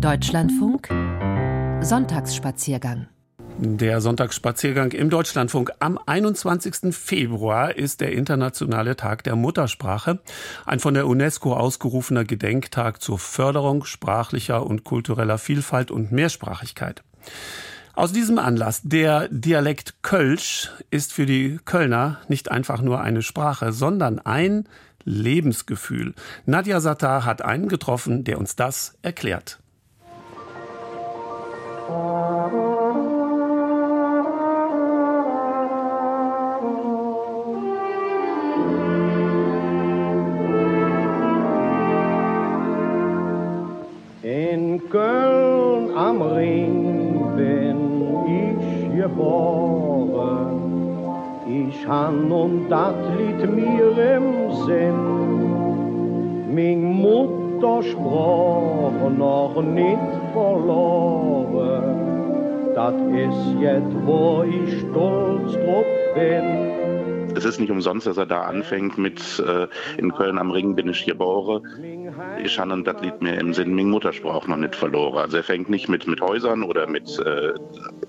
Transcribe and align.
Deutschlandfunk 0.00 0.88
Sonntagsspaziergang 1.80 3.08
der 3.58 4.00
Sonntagsspaziergang 4.00 4.92
im 4.92 5.10
Deutschlandfunk. 5.10 5.72
Am 5.80 5.98
21. 6.06 6.94
Februar 6.94 7.74
ist 7.76 8.00
der 8.00 8.12
Internationale 8.12 8.94
Tag 8.94 9.24
der 9.24 9.34
Muttersprache, 9.34 10.20
ein 10.64 10.78
von 10.78 10.94
der 10.94 11.08
UNESCO 11.08 11.54
ausgerufener 11.54 12.24
Gedenktag 12.24 13.02
zur 13.02 13.18
Förderung 13.18 13.84
sprachlicher 13.84 14.64
und 14.64 14.84
kultureller 14.84 15.38
Vielfalt 15.38 15.90
und 15.90 16.12
Mehrsprachigkeit. 16.12 17.02
Aus 17.94 18.12
diesem 18.12 18.38
Anlass, 18.38 18.82
der 18.84 19.26
Dialekt 19.28 20.02
Kölsch 20.02 20.70
ist 20.92 21.12
für 21.12 21.26
die 21.26 21.58
Kölner 21.64 22.18
nicht 22.28 22.52
einfach 22.52 22.80
nur 22.80 23.00
eine 23.00 23.22
Sprache, 23.22 23.72
sondern 23.72 24.20
ein 24.20 24.68
Lebensgefühl. 25.02 26.14
Nadja 26.46 26.78
Sattar 26.78 27.24
hat 27.24 27.42
einen 27.42 27.68
getroffen, 27.68 28.22
der 28.22 28.38
uns 28.38 28.54
das 28.54 28.94
erklärt. 29.02 29.58
Mutter 57.58 57.82
sprach 57.82 59.10
noch 59.16 59.62
nicht 59.62 60.12
verloren. 60.32 61.77
Dat 62.88 63.00
is 63.12 63.34
jetzt, 63.60 63.94
wo 64.06 64.42
ich 64.44 64.80
stolz 64.80 65.52
drauf 65.52 65.84
bin. 66.14 67.36
Es 67.36 67.44
ist 67.44 67.60
nicht 67.60 67.70
umsonst, 67.70 68.06
dass 68.06 68.16
er 68.16 68.24
da 68.24 68.44
anfängt 68.44 68.96
mit 68.96 69.20
äh, 69.40 69.68
in 69.98 70.10
Köln 70.10 70.38
am 70.38 70.50
Ring 70.50 70.74
bin 70.74 70.88
ich 70.88 71.04
geboren. 71.04 71.62
Ich 72.42 72.58
habe 72.58 72.82
das 72.82 73.02
Lied 73.02 73.20
mir 73.20 73.38
im 73.38 73.52
Sinn 73.52 73.74
Ming 73.74 73.90
Muttersprache 73.90 74.48
noch 74.48 74.56
nicht 74.56 74.74
verloren. 74.74 75.18
Also 75.18 75.36
er 75.36 75.42
fängt 75.42 75.68
nicht 75.68 75.90
mit, 75.90 76.06
mit 76.06 76.22
Häusern 76.22 76.62
oder 76.62 76.86
mit 76.86 77.18
äh, 77.18 77.52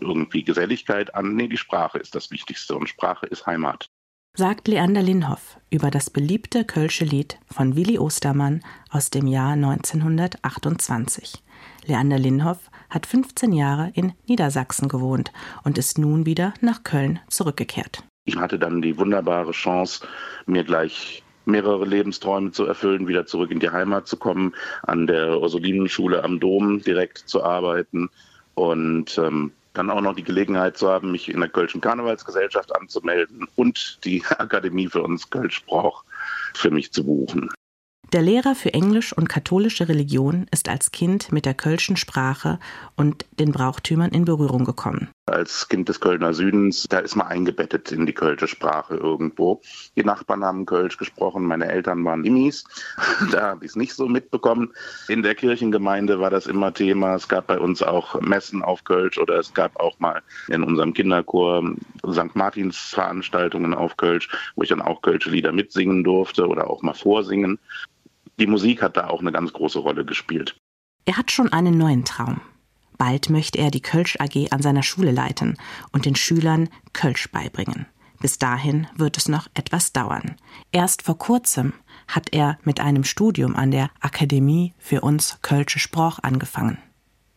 irgendwie 0.00 0.44
Geselligkeit 0.44 1.14
an. 1.14 1.34
Nee, 1.34 1.48
die 1.48 1.56
Sprache 1.56 1.96
ist 1.98 2.14
das 2.14 2.30
Wichtigste 2.30 2.76
und 2.76 2.86
Sprache 2.86 3.24
ist 3.24 3.46
Heimat. 3.46 3.88
Sagt 4.34 4.68
Leander 4.68 5.00
Linhoff 5.00 5.58
über 5.70 5.90
das 5.90 6.10
beliebte 6.10 6.66
Kölsche 6.66 7.06
Lied 7.06 7.38
von 7.50 7.76
Willi 7.76 7.98
Ostermann 7.98 8.62
aus 8.90 9.08
dem 9.08 9.26
Jahr 9.26 9.52
1928. 9.52 11.45
Leander 11.86 12.18
Linhoff 12.18 12.70
hat 12.90 13.06
15 13.06 13.52
Jahre 13.52 13.90
in 13.94 14.12
Niedersachsen 14.26 14.88
gewohnt 14.88 15.32
und 15.64 15.78
ist 15.78 15.98
nun 15.98 16.26
wieder 16.26 16.54
nach 16.60 16.84
Köln 16.84 17.20
zurückgekehrt. 17.28 18.02
Ich 18.24 18.36
hatte 18.36 18.58
dann 18.58 18.82
die 18.82 18.98
wunderbare 18.98 19.52
Chance, 19.52 20.06
mir 20.46 20.64
gleich 20.64 21.22
mehrere 21.44 21.84
Lebensträume 21.84 22.50
zu 22.50 22.66
erfüllen, 22.66 23.06
wieder 23.06 23.26
zurück 23.26 23.50
in 23.50 23.60
die 23.60 23.70
Heimat 23.70 24.08
zu 24.08 24.16
kommen, 24.16 24.52
an 24.82 25.06
der 25.06 25.40
Ursulinenschule 25.40 26.22
am 26.24 26.40
Dom 26.40 26.82
direkt 26.82 27.18
zu 27.18 27.44
arbeiten 27.44 28.10
und 28.54 29.16
ähm, 29.18 29.52
dann 29.76 29.90
auch 29.90 30.00
noch 30.00 30.16
die 30.16 30.24
Gelegenheit 30.24 30.76
zu 30.76 30.88
haben, 30.88 31.12
mich 31.12 31.28
in 31.28 31.40
der 31.40 31.48
Kölschen 31.48 31.80
Karnevalsgesellschaft 31.80 32.74
anzumelden 32.74 33.46
und 33.54 33.98
die 34.04 34.24
Akademie 34.38 34.88
für 34.88 35.02
uns 35.02 35.30
Kölsch 35.30 35.64
Brauch 35.66 36.04
für 36.54 36.70
mich 36.70 36.92
zu 36.92 37.04
buchen. 37.04 37.50
Der 38.12 38.22
Lehrer 38.22 38.54
für 38.54 38.72
Englisch 38.72 39.12
und 39.12 39.28
katholische 39.28 39.88
Religion 39.88 40.46
ist 40.52 40.68
als 40.68 40.92
Kind 40.92 41.32
mit 41.32 41.44
der 41.44 41.54
kölschen 41.54 41.96
Sprache 41.96 42.60
und 42.94 43.26
den 43.40 43.50
Brauchtümern 43.50 44.12
in 44.12 44.24
Berührung 44.24 44.64
gekommen. 44.64 45.08
Als 45.28 45.68
Kind 45.68 45.88
des 45.88 45.98
Kölner 45.98 46.32
Südens, 46.32 46.86
da 46.88 47.00
ist 47.00 47.16
man 47.16 47.26
eingebettet 47.26 47.90
in 47.90 48.06
die 48.06 48.12
kölsche 48.12 48.46
Sprache 48.46 48.94
irgendwo. 48.94 49.60
Die 49.96 50.04
Nachbarn 50.04 50.44
haben 50.44 50.66
Kölsch 50.66 50.98
gesprochen, 50.98 51.46
meine 51.46 51.68
Eltern 51.68 52.04
waren 52.04 52.24
Immis, 52.24 52.62
da 53.32 53.42
habe 53.42 53.64
ich 53.64 53.72
es 53.72 53.76
nicht 53.76 53.92
so 53.92 54.06
mitbekommen. 54.06 54.72
In 55.08 55.24
der 55.24 55.34
Kirchengemeinde 55.34 56.20
war 56.20 56.30
das 56.30 56.46
immer 56.46 56.72
Thema. 56.72 57.16
Es 57.16 57.26
gab 57.26 57.48
bei 57.48 57.58
uns 57.58 57.82
auch 57.82 58.20
Messen 58.20 58.62
auf 58.62 58.84
Kölsch 58.84 59.18
oder 59.18 59.36
es 59.40 59.52
gab 59.52 59.80
auch 59.80 59.98
mal 59.98 60.22
in 60.46 60.62
unserem 60.62 60.94
Kinderchor 60.94 61.74
St. 62.08 62.36
Martins 62.36 62.76
Veranstaltungen 62.76 63.74
auf 63.74 63.96
Kölsch, 63.96 64.28
wo 64.54 64.62
ich 64.62 64.68
dann 64.68 64.80
auch 64.80 65.02
Kölsche 65.02 65.30
Lieder 65.30 65.50
mitsingen 65.50 66.04
durfte 66.04 66.46
oder 66.46 66.70
auch 66.70 66.82
mal 66.82 66.94
vorsingen 66.94 67.58
die 68.38 68.46
Musik 68.46 68.82
hat 68.82 68.96
da 68.96 69.08
auch 69.08 69.20
eine 69.20 69.32
ganz 69.32 69.52
große 69.52 69.78
Rolle 69.78 70.04
gespielt. 70.04 70.56
Er 71.04 71.16
hat 71.16 71.30
schon 71.30 71.52
einen 71.52 71.78
neuen 71.78 72.04
Traum. 72.04 72.40
Bald 72.98 73.30
möchte 73.30 73.58
er 73.58 73.70
die 73.70 73.82
Kölsch 73.82 74.16
AG 74.18 74.52
an 74.52 74.62
seiner 74.62 74.82
Schule 74.82 75.12
leiten 75.12 75.56
und 75.92 76.06
den 76.06 76.16
Schülern 76.16 76.68
Kölsch 76.92 77.30
beibringen. 77.30 77.86
Bis 78.20 78.38
dahin 78.38 78.86
wird 78.96 79.18
es 79.18 79.28
noch 79.28 79.46
etwas 79.54 79.92
dauern. 79.92 80.36
Erst 80.72 81.02
vor 81.02 81.18
kurzem 81.18 81.74
hat 82.08 82.32
er 82.32 82.58
mit 82.64 82.80
einem 82.80 83.04
Studium 83.04 83.54
an 83.54 83.70
der 83.70 83.90
Akademie 84.00 84.72
für 84.78 85.02
uns 85.02 85.38
Kölsche 85.42 85.78
Sprach 85.78 86.18
angefangen. 86.22 86.78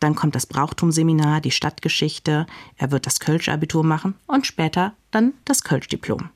Dann 0.00 0.14
kommt 0.14 0.36
das 0.36 0.46
Brauchtumseminar, 0.46 1.40
die 1.40 1.50
Stadtgeschichte, 1.50 2.46
er 2.76 2.90
wird 2.92 3.06
das 3.06 3.18
Kölsch-Abitur 3.18 3.84
machen 3.84 4.14
und 4.26 4.46
später 4.46 4.94
dann 5.10 5.34
das 5.44 5.64
Kölsch-Diplom. 5.64 6.30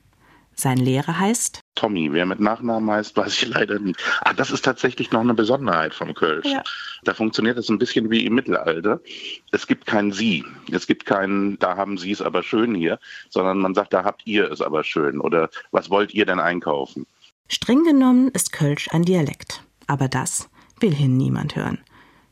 Sein 0.53 0.77
Lehrer 0.77 1.17
heißt? 1.17 1.62
Tommy. 1.75 2.11
Wer 2.11 2.25
mit 2.25 2.39
Nachnamen 2.39 2.89
heißt, 2.89 3.15
weiß 3.17 3.41
ich 3.41 3.47
leider 3.49 3.79
nicht. 3.79 3.99
Ah, 4.21 4.33
das 4.33 4.51
ist 4.51 4.63
tatsächlich 4.63 5.11
noch 5.11 5.21
eine 5.21 5.33
Besonderheit 5.33 5.93
vom 5.93 6.13
Kölsch. 6.13 6.45
Ja. 6.45 6.63
Da 7.03 7.13
funktioniert 7.13 7.57
es 7.57 7.69
ein 7.69 7.79
bisschen 7.79 8.09
wie 8.09 8.25
im 8.25 8.35
Mittelalter. 8.35 8.99
Es 9.51 9.67
gibt 9.67 9.85
kein 9.85 10.11
Sie. 10.11 10.43
Es 10.71 10.87
gibt 10.87 11.05
kein, 11.05 11.57
da 11.59 11.75
haben 11.75 11.97
Sie 11.97 12.11
es 12.11 12.21
aber 12.21 12.43
schön 12.43 12.75
hier, 12.75 12.99
sondern 13.29 13.59
man 13.59 13.73
sagt, 13.73 13.93
da 13.93 14.03
habt 14.03 14.25
ihr 14.25 14.51
es 14.51 14.61
aber 14.61 14.83
schön. 14.83 15.19
Oder 15.19 15.49
was 15.71 15.89
wollt 15.89 16.13
ihr 16.13 16.25
denn 16.25 16.39
einkaufen? 16.39 17.05
Streng 17.47 17.83
genommen 17.83 18.29
ist 18.29 18.51
Kölsch 18.51 18.89
ein 18.91 19.03
Dialekt. 19.03 19.63
Aber 19.87 20.07
das 20.07 20.49
will 20.79 20.93
hin 20.93 21.17
niemand 21.17 21.55
hören. 21.55 21.79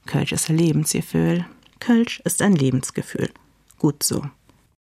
Kölsch 0.05 0.31
ist 0.31 0.49
ein 0.49 0.57
Lebensgefühl. 0.57 1.45
Kölsch 1.79 2.21
ist 2.25 2.41
ein 2.41 2.55
Lebensgefühl. 2.55 3.29
Gut 3.77 4.03
so. 4.03 4.23